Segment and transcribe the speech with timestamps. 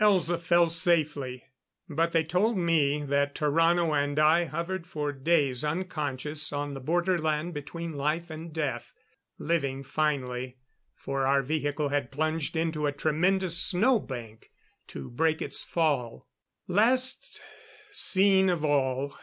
[0.00, 1.44] Elza fell safely.
[1.88, 7.54] But they told me that Tarrano and I hovered for days unconscious on the borderland
[7.54, 8.94] between life and death,
[9.38, 10.56] living finally,
[10.96, 14.50] for our vehicle had plunged into a tremendous snow bank,
[14.88, 16.26] to break its fall.
[16.66, 17.40] Last
[17.92, 19.16] scene of all